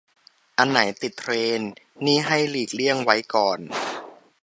[0.57, 1.71] อันไหนติดเทรนด์
[2.05, 3.59] นี่ให้หลีกเลี่ยงไว้ก่อน